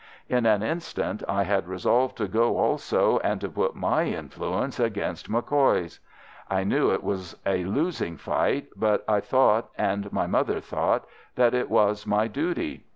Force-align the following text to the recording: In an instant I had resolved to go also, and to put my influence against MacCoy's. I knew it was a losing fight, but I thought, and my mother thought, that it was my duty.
In 0.27 0.47
an 0.47 0.63
instant 0.63 1.21
I 1.29 1.43
had 1.43 1.67
resolved 1.67 2.17
to 2.17 2.27
go 2.27 2.57
also, 2.57 3.19
and 3.19 3.39
to 3.39 3.47
put 3.47 3.75
my 3.75 4.05
influence 4.05 4.79
against 4.79 5.29
MacCoy's. 5.29 5.99
I 6.49 6.63
knew 6.63 6.89
it 6.89 7.03
was 7.03 7.37
a 7.45 7.65
losing 7.65 8.17
fight, 8.17 8.69
but 8.75 9.05
I 9.07 9.19
thought, 9.19 9.69
and 9.77 10.11
my 10.11 10.25
mother 10.25 10.59
thought, 10.59 11.05
that 11.35 11.53
it 11.53 11.69
was 11.69 12.07
my 12.07 12.27
duty. 12.27 12.87